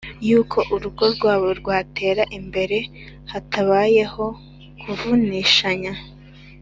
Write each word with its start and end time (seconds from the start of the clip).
y’uko 0.27 0.57
urugo 0.73 1.03
rwabo 1.15 1.47
rwatera 1.59 2.23
imbere 2.39 2.77
hatabayeho 3.31 4.25
kuvunishanya. 4.81 5.93